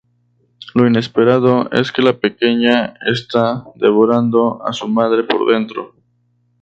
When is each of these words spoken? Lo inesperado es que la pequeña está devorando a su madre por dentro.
Lo 0.73 0.87
inesperado 0.87 1.69
es 1.71 1.91
que 1.91 2.01
la 2.01 2.17
pequeña 2.17 2.95
está 3.05 3.65
devorando 3.75 4.65
a 4.65 4.73
su 4.73 4.87
madre 4.87 5.25
por 5.25 5.45
dentro. 5.53 5.93